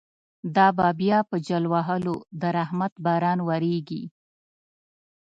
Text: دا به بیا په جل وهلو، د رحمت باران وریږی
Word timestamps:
دا 0.55 0.67
به 0.77 0.87
بیا 1.01 1.19
په 1.29 1.35
جل 1.47 1.63
وهلو، 1.73 2.15
د 2.41 2.43
رحمت 2.57 2.93
باران 3.05 3.39
وریږی 3.47 4.03